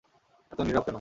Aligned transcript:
এত 0.51 0.59
নীরব 0.61 0.83
কেন? 0.83 0.89